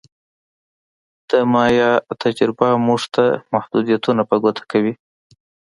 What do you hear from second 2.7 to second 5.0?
موږ ته محدودیتونه په ګوته کوي